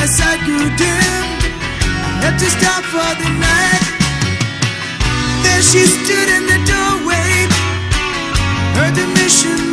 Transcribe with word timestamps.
Heavy 0.00 0.06
and 0.06 0.06
my 0.06 0.06
sight 0.06 0.40
grew 0.44 0.68
dim. 0.76 1.20
I 2.02 2.24
had 2.24 2.38
to 2.38 2.50
stop 2.50 2.84
for 2.84 3.10
the 3.22 3.30
night. 3.38 3.84
There 5.42 5.62
she 5.62 5.86
stood 5.86 6.28
in 6.28 6.46
the 6.46 6.58
doorway 6.66 7.48
heard 8.74 8.94
the 8.94 9.06
mission 9.20 9.69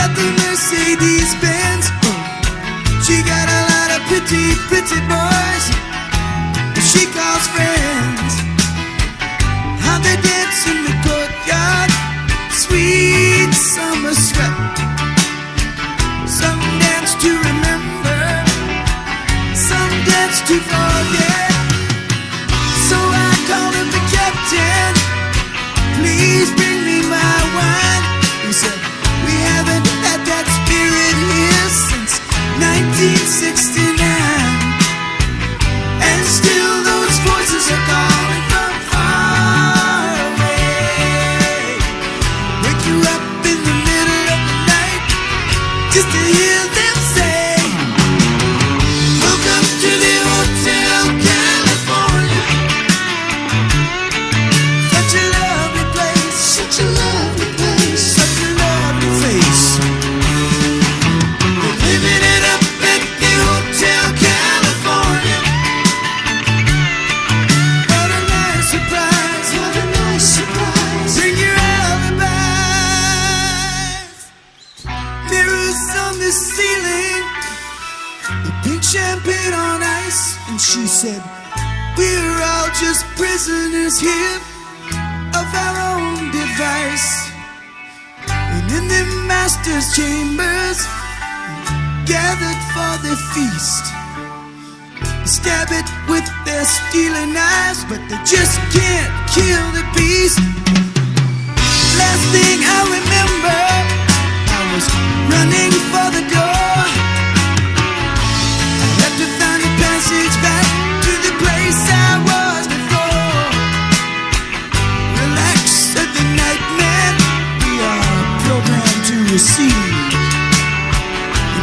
got 0.00 0.16
the 0.16 0.28
Mercedes 0.40 1.30
Benz. 1.44 1.84
She 3.04 3.16
got 3.32 3.46
a 3.58 3.60
lot 3.72 3.88
of 3.96 4.00
pretty, 4.08 4.46
pretty 4.68 5.00
boys 5.12 5.64
she 6.90 7.04
calls 7.16 7.46
friends. 7.54 8.32
How 9.84 9.98
they 10.06 10.16
dance 10.28 10.60
in 10.72 10.78
the 10.88 10.94
courtyard, 11.04 11.90
sweet 12.64 13.52
summer 13.52 14.14
sweat. 14.14 14.56
Some 16.26 16.62
dance 16.82 17.12
to 17.22 17.49
champagne 78.90 79.54
on 79.54 79.82
ice, 79.82 80.36
and 80.48 80.60
she 80.60 80.86
said, 80.86 81.22
"We're 81.96 82.42
all 82.52 82.68
just 82.82 83.02
prisoners 83.18 83.96
here 84.00 84.38
of 85.40 85.46
our 85.64 85.76
own 85.92 86.30
device." 86.32 87.10
And 88.54 88.66
in 88.78 88.84
the 88.94 89.04
master's 89.30 89.86
chambers, 89.94 90.78
gathered 92.06 92.62
for 92.74 92.92
the 93.06 93.16
feast 93.32 93.84
stab 95.30 95.68
it 95.70 95.88
with 96.10 96.26
their 96.44 96.64
stealing 96.64 97.32
knives, 97.32 97.84
but 97.88 98.00
they 98.08 98.18
just 98.26 98.58
can't 98.74 99.12
kill 99.30 99.66
the 99.78 99.84
beast. 99.94 100.40
Last 102.00 102.24
thing 102.34 102.58
I 102.76 102.80
remember, 102.96 103.60
I 104.58 104.60
was 104.74 104.86
running 105.32 105.72
for 105.92 106.06
the 106.16 106.24
door. 106.34 106.79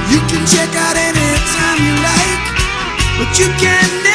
You 0.09 0.19
can 0.29 0.45
check 0.47 0.73
out 0.75 0.95
anytime 0.95 1.77
you 1.83 1.93
like, 2.01 2.43
but 3.19 3.37
you 3.37 3.47
can 3.59 4.06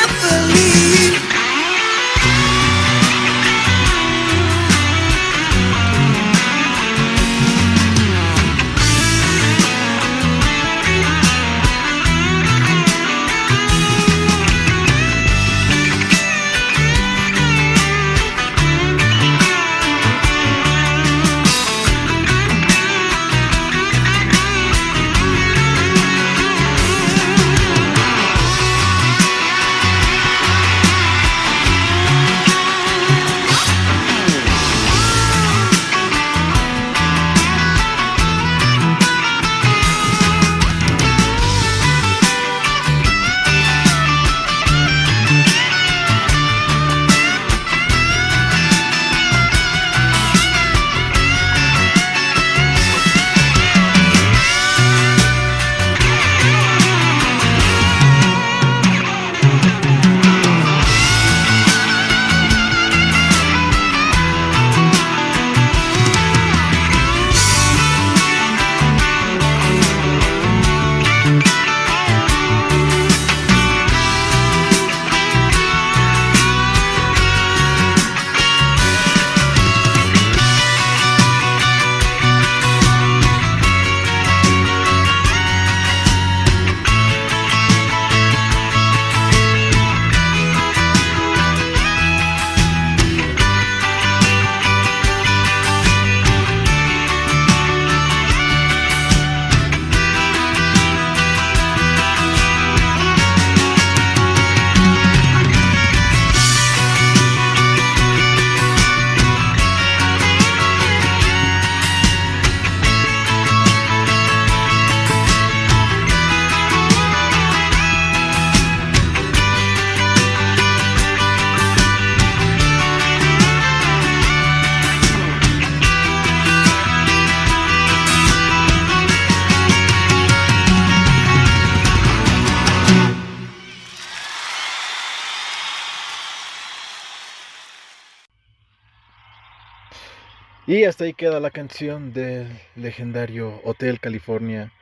Y 140.64 140.84
hasta 140.84 141.02
ahí 141.02 141.12
queda 141.12 141.40
la 141.40 141.50
canción 141.50 142.12
del 142.12 142.46
legendario 142.76 143.60
Hotel 143.64 143.98
California, 143.98 144.72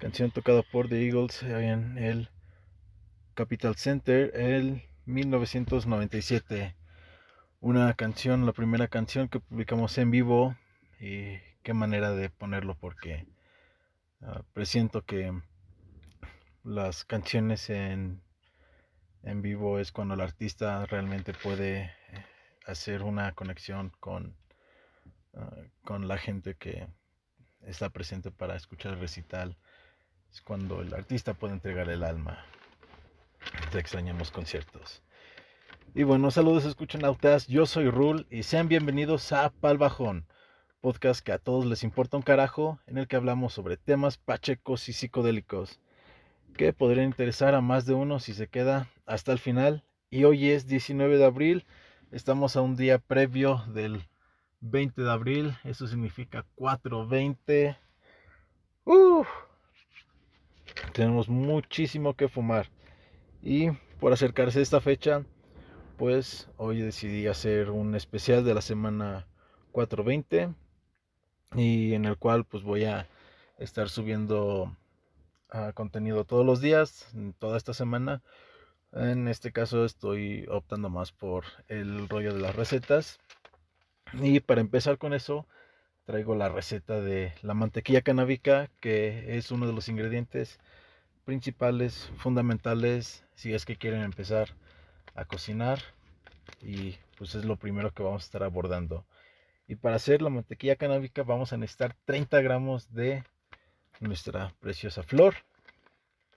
canción 0.00 0.32
tocada 0.32 0.64
por 0.64 0.88
The 0.88 1.06
Eagles 1.06 1.44
en 1.44 1.96
el 1.96 2.28
Capital 3.34 3.76
Center 3.76 4.32
el 4.34 4.82
1997. 5.06 6.74
Una 7.60 7.94
canción, 7.94 8.46
la 8.46 8.52
primera 8.52 8.88
canción 8.88 9.28
que 9.28 9.38
publicamos 9.38 9.96
en 9.98 10.10
vivo 10.10 10.56
y 10.98 11.36
qué 11.62 11.72
manera 11.72 12.10
de 12.10 12.28
ponerlo 12.28 12.74
porque 12.74 13.24
ah, 14.22 14.42
presiento 14.52 15.04
que 15.04 15.32
las 16.64 17.04
canciones 17.04 17.70
en, 17.70 18.20
en 19.22 19.40
vivo 19.40 19.78
es 19.78 19.92
cuando 19.92 20.14
el 20.14 20.20
artista 20.20 20.84
realmente 20.86 21.32
puede 21.32 21.82
eh, 21.82 21.92
hacer 22.66 23.04
una 23.04 23.30
conexión 23.32 23.92
con, 24.00 24.34
ah, 25.34 25.56
con 25.84 26.08
la 26.08 26.18
gente 26.18 26.54
que 26.54 26.88
está 27.62 27.90
presente 27.90 28.30
para 28.30 28.56
escuchar 28.56 28.94
el 28.94 29.00
recital. 29.00 29.56
Es 30.30 30.40
cuando 30.40 30.80
el 30.80 30.94
artista 30.94 31.34
puede 31.34 31.54
entregar 31.54 31.88
el 31.90 32.02
alma. 32.02 32.44
Te 33.70 33.78
extrañamos 33.78 34.30
conciertos. 34.30 35.02
Y 35.94 36.04
bueno, 36.04 36.30
saludos, 36.30 36.64
escuchan 36.64 37.04
autas. 37.04 37.46
Yo 37.46 37.66
soy 37.66 37.90
Rul 37.90 38.26
y 38.30 38.44
sean 38.44 38.68
bienvenidos 38.68 39.30
a 39.32 39.50
Pal 39.50 39.76
Bajón, 39.76 40.26
podcast 40.80 41.20
que 41.20 41.32
a 41.32 41.38
todos 41.38 41.66
les 41.66 41.82
importa 41.82 42.16
un 42.16 42.22
carajo, 42.22 42.80
en 42.86 42.96
el 42.96 43.08
que 43.08 43.16
hablamos 43.16 43.52
sobre 43.52 43.76
temas 43.76 44.16
pachecos 44.16 44.88
y 44.88 44.94
psicodélicos 44.94 45.80
que 46.52 46.72
podrían 46.72 47.06
interesar 47.06 47.54
a 47.54 47.60
más 47.60 47.86
de 47.86 47.94
uno 47.94 48.20
si 48.20 48.34
se 48.34 48.48
queda 48.48 48.88
hasta 49.06 49.32
el 49.32 49.38
final. 49.38 49.84
Y 50.10 50.24
hoy 50.24 50.50
es 50.50 50.66
19 50.66 51.18
de 51.18 51.24
abril, 51.24 51.66
estamos 52.10 52.56
a 52.56 52.62
un 52.62 52.76
día 52.76 52.98
previo 52.98 53.64
del 53.68 54.06
20 54.62 55.02
de 55.02 55.10
abril, 55.10 55.58
eso 55.64 55.86
significa 55.86 56.46
420. 56.54 57.76
Tenemos 60.92 61.28
muchísimo 61.28 62.14
que 62.14 62.28
fumar. 62.28 62.68
Y 63.42 63.70
por 64.00 64.12
acercarse 64.12 64.60
a 64.60 64.62
esta 64.62 64.80
fecha, 64.80 65.24
pues 65.98 66.48
hoy 66.56 66.80
decidí 66.80 67.26
hacer 67.26 67.70
un 67.70 67.94
especial 67.94 68.44
de 68.44 68.54
la 68.54 68.62
semana 68.62 69.26
420 69.72 70.54
y 71.54 71.94
en 71.94 72.04
el 72.04 72.16
cual 72.16 72.44
pues 72.44 72.62
voy 72.62 72.84
a 72.84 73.08
estar 73.58 73.88
subiendo 73.88 74.76
ah, 75.50 75.72
contenido 75.74 76.24
todos 76.24 76.46
los 76.46 76.60
días, 76.60 77.08
toda 77.38 77.56
esta 77.56 77.74
semana. 77.74 78.22
En 78.92 79.26
este 79.26 79.52
caso 79.52 79.84
estoy 79.84 80.46
optando 80.48 80.88
más 80.88 81.12
por 81.12 81.44
el 81.68 82.08
rollo 82.08 82.32
de 82.32 82.40
las 82.40 82.54
recetas. 82.54 83.18
Y 84.14 84.40
para 84.40 84.60
empezar 84.60 84.98
con 84.98 85.14
eso, 85.14 85.46
traigo 86.04 86.34
la 86.34 86.48
receta 86.48 87.00
de 87.00 87.32
la 87.42 87.54
mantequilla 87.54 88.02
canábica, 88.02 88.68
que 88.80 89.36
es 89.36 89.50
uno 89.50 89.66
de 89.66 89.72
los 89.72 89.88
ingredientes 89.88 90.58
principales, 91.24 92.10
fundamentales, 92.18 93.24
si 93.34 93.54
es 93.54 93.64
que 93.64 93.76
quieren 93.76 94.02
empezar 94.02 94.54
a 95.14 95.24
cocinar. 95.24 95.80
Y 96.60 96.96
pues 97.16 97.34
es 97.34 97.44
lo 97.44 97.56
primero 97.56 97.92
que 97.92 98.02
vamos 98.02 98.22
a 98.22 98.26
estar 98.26 98.42
abordando. 98.42 99.06
Y 99.68 99.76
para 99.76 99.96
hacer 99.96 100.22
la 100.22 100.30
mantequilla 100.30 100.76
canábica 100.76 101.22
vamos 101.22 101.52
a 101.52 101.56
necesitar 101.56 101.96
30 102.04 102.40
gramos 102.42 102.92
de 102.92 103.24
nuestra 104.00 104.52
preciosa 104.60 105.02
flor. 105.02 105.34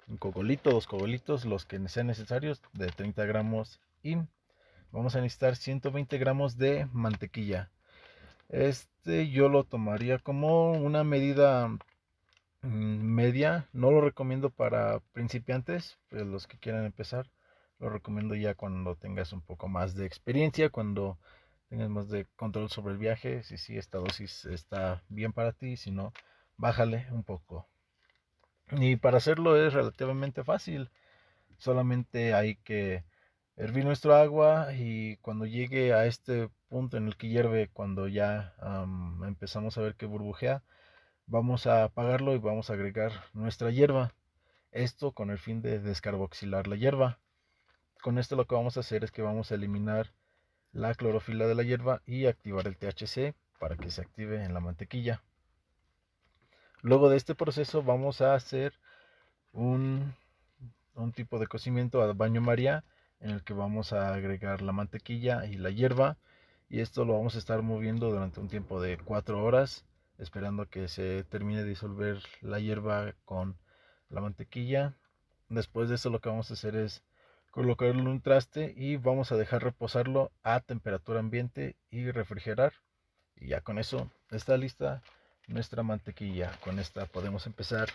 Un 0.07 0.17
cogolito, 0.17 0.69
dos 0.69 0.87
cogolitos, 0.87 1.45
los 1.45 1.65
que 1.65 1.79
sean 1.89 2.07
necesarios, 2.07 2.61
de 2.73 2.87
30 2.87 3.25
gramos. 3.25 3.81
Y 4.03 4.17
vamos 4.95 5.15
a 5.15 5.21
necesitar 5.21 5.55
120 5.55 6.17
gramos 6.17 6.57
de 6.57 6.87
mantequilla. 6.93 7.69
Este 8.49 9.29
yo 9.29 9.49
lo 9.49 9.63
tomaría 9.63 10.19
como 10.19 10.71
una 10.71 11.03
medida 11.03 11.69
Mm, 12.65 13.13
media. 13.13 13.69
No 13.73 13.91
lo 13.91 14.01
recomiendo 14.01 14.49
para 14.49 14.99
principiantes, 15.13 15.99
pero 16.09 16.25
los 16.25 16.47
que 16.47 16.57
quieran 16.57 16.85
empezar. 16.85 17.29
Lo 17.79 17.89
recomiendo 17.89 18.35
ya 18.35 18.55
cuando 18.55 18.95
tengas 18.95 19.33
un 19.33 19.41
poco 19.41 19.67
más 19.67 19.95
de 19.95 20.05
experiencia, 20.05 20.69
cuando 20.69 21.19
tengas 21.69 21.89
más 21.89 22.09
de 22.09 22.25
control 22.35 22.69
sobre 22.69 22.93
el 22.93 22.99
viaje. 22.99 23.43
Si 23.43 23.57
sí, 23.57 23.77
esta 23.77 23.99
dosis 23.99 24.45
está 24.45 25.03
bien 25.09 25.33
para 25.33 25.51
ti, 25.53 25.77
si 25.77 25.91
no, 25.91 26.13
bájale 26.57 27.07
un 27.11 27.23
poco. 27.23 27.67
Y 28.71 28.95
para 28.97 29.17
hacerlo 29.17 29.55
es 29.57 29.73
relativamente 29.73 30.43
fácil. 30.43 30.89
Solamente 31.57 32.33
hay 32.33 32.55
que 32.57 33.03
hervir 33.57 33.85
nuestro 33.85 34.15
agua 34.15 34.73
y 34.73 35.17
cuando 35.17 35.45
llegue 35.45 35.93
a 35.93 36.05
este 36.05 36.49
punto 36.67 36.97
en 36.97 37.07
el 37.07 37.15
que 37.15 37.29
hierve, 37.29 37.69
cuando 37.71 38.07
ya 38.07 38.53
empezamos 39.25 39.77
a 39.77 39.81
ver 39.81 39.95
que 39.95 40.05
burbujea, 40.05 40.63
vamos 41.27 41.67
a 41.67 41.83
apagarlo 41.83 42.33
y 42.35 42.39
vamos 42.39 42.69
a 42.69 42.73
agregar 42.73 43.11
nuestra 43.33 43.71
hierba. 43.71 44.13
Esto 44.71 45.13
con 45.13 45.29
el 45.29 45.39
fin 45.39 45.61
de 45.61 45.79
descarboxilar 45.79 46.67
la 46.67 46.75
hierba. 46.75 47.19
Con 48.01 48.17
esto 48.17 48.35
lo 48.35 48.45
que 48.45 48.55
vamos 48.55 48.77
a 48.77 48.81
hacer 48.81 49.03
es 49.03 49.11
que 49.11 49.21
vamos 49.21 49.51
a 49.51 49.55
eliminar 49.55 50.11
la 50.73 50.93
clorofila 50.93 51.47
de 51.47 51.55
la 51.55 51.63
hierba 51.63 52.01
y 52.05 52.25
activar 52.25 52.67
el 52.67 52.77
THC 52.77 53.33
para 53.57 53.77
que 53.77 53.89
se 53.89 54.01
active 54.01 54.43
en 54.43 54.53
la 54.53 54.59
mantequilla. 54.59 55.23
Luego 56.81 57.09
de 57.09 57.15
este 57.17 57.33
proceso 57.33 57.81
vamos 57.81 58.19
a 58.19 58.35
hacer 58.35 58.73
un, 59.53 60.13
un 60.93 61.13
tipo 61.13 61.39
de 61.39 61.47
cocimiento 61.47 62.01
a 62.01 62.11
baño 62.13 62.41
maría 62.41 62.83
en 63.25 63.31
el 63.31 63.43
que 63.43 63.55
vamos 63.55 63.91
a 63.91 64.13
agregar 64.13 64.61
la 64.61 64.71
mantequilla 64.71 65.45
y 65.45 65.55
la 65.55 65.71
hierba 65.71 66.17
y 66.69 66.81
esto 66.81 67.05
lo 67.05 67.13
vamos 67.13 67.33
a 67.35 67.39
estar 67.39 67.63
moviendo 67.63 68.11
durante 68.11 68.39
un 68.39 68.49
tiempo 68.49 68.79
de 68.79 68.99
4 68.99 69.43
horas 69.43 69.83
esperando 70.19 70.69
que 70.69 70.87
se 70.87 71.23
termine 71.23 71.63
de 71.63 71.69
disolver 71.69 72.21
la 72.41 72.59
hierba 72.59 73.15
con 73.25 73.57
la 74.09 74.21
mantequilla. 74.21 74.93
Después 75.49 75.89
de 75.89 75.95
eso 75.95 76.11
lo 76.11 76.21
que 76.21 76.29
vamos 76.29 76.51
a 76.51 76.53
hacer 76.53 76.75
es 76.75 77.03
colocarlo 77.49 77.99
en 77.99 78.07
un 78.07 78.21
traste 78.21 78.75
y 78.77 78.97
vamos 78.97 79.31
a 79.31 79.37
dejar 79.37 79.63
reposarlo 79.63 80.31
a 80.43 80.59
temperatura 80.59 81.19
ambiente 81.19 81.75
y 81.89 82.11
refrigerar. 82.11 82.73
Y 83.35 83.47
ya 83.47 83.61
con 83.61 83.79
eso 83.79 84.11
está 84.29 84.55
lista 84.55 85.01
nuestra 85.47 85.81
mantequilla. 85.81 86.51
Con 86.63 86.77
esta 86.77 87.07
podemos 87.07 87.47
empezar 87.47 87.89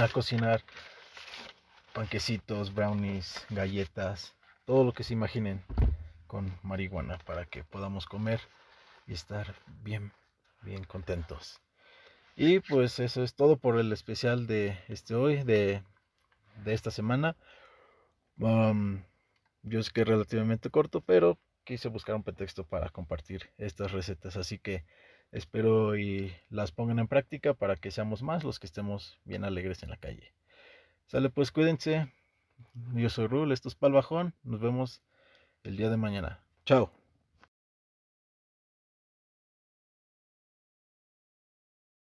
a 0.00 0.08
cocinar 0.08 0.62
panquecitos, 2.00 2.72
brownies, 2.72 3.44
galletas, 3.50 4.34
todo 4.64 4.84
lo 4.84 4.94
que 4.94 5.04
se 5.04 5.12
imaginen 5.12 5.62
con 6.26 6.50
marihuana 6.62 7.18
para 7.26 7.44
que 7.44 7.62
podamos 7.62 8.06
comer 8.06 8.40
y 9.06 9.12
estar 9.12 9.54
bien 9.82 10.10
bien 10.62 10.84
contentos. 10.84 11.60
Y 12.36 12.60
pues 12.60 13.00
eso 13.00 13.22
es 13.22 13.34
todo 13.34 13.58
por 13.58 13.78
el 13.78 13.92
especial 13.92 14.46
de 14.46 14.78
este 14.88 15.14
hoy, 15.14 15.42
de, 15.42 15.82
esta 16.64 16.90
semana. 16.90 17.36
yo 18.38 19.82
sé 19.82 19.90
que 19.92 20.00
es 20.00 20.08
relativamente 20.08 20.70
corto, 20.70 21.02
pero 21.02 21.36
quise 21.64 21.88
buscar 21.88 22.14
un 22.14 22.22
pretexto 22.22 22.64
para 22.64 22.88
compartir 22.88 23.50
estas 23.58 23.92
recetas. 23.92 24.38
Así 24.38 24.58
que 24.58 24.86
espero 25.32 25.98
y 25.98 26.34
las 26.48 26.72
pongan 26.72 26.98
en 26.98 27.08
práctica 27.08 27.52
para 27.52 27.76
que 27.76 27.90
seamos 27.90 28.22
más 28.22 28.42
los 28.42 28.58
que 28.58 28.66
estemos 28.66 29.20
bien 29.26 29.44
alegres 29.44 29.82
en 29.82 29.90
la 29.90 29.98
calle. 29.98 30.32
Sale 31.10 31.28
pues, 31.28 31.50
cuídense. 31.50 32.12
Yo 32.94 33.08
soy 33.08 33.26
Rul, 33.26 33.50
esto 33.50 33.68
es 33.68 33.74
Palbajón. 33.74 34.32
Nos 34.44 34.60
vemos 34.60 35.02
el 35.64 35.76
día 35.76 35.90
de 35.90 35.96
mañana. 35.96 36.38
Chao. 36.64 36.92